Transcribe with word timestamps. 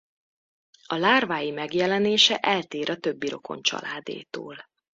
A 0.87 0.95
lárváik 0.95 1.53
megjelenése 1.53 2.37
eltér 2.37 2.89
a 2.89 2.97
többi 2.97 3.27
rokon 3.27 3.61
családétól. 3.61 4.65